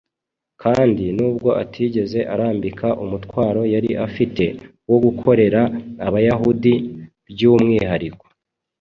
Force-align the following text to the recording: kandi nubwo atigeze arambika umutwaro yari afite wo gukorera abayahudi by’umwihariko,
kandi 0.61 1.03
nubwo 1.17 1.49
atigeze 1.63 2.19
arambika 2.33 2.87
umutwaro 3.03 3.61
yari 3.73 3.91
afite 4.05 4.45
wo 4.89 4.97
gukorera 5.05 5.61
abayahudi 6.07 6.73
by’umwihariko, 7.29 8.25